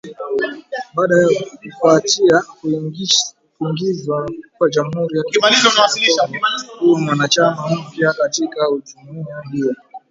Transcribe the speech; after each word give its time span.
Baada 0.95 1.15
ya 1.33 1.43
kufuatia 1.45 2.41
kuingizwa 3.59 4.29
kwa 4.57 4.69
Jamhuri 4.69 5.17
ya 5.17 5.23
Kidemokrasi 5.23 6.03
ya 6.03 6.27
Kongo 6.27 6.79
kuwa 6.79 6.99
mwanachama 7.01 7.69
mpya 7.75 8.13
katika 8.13 8.59
jumuiya 8.85 9.41
hiyo. 9.51 9.75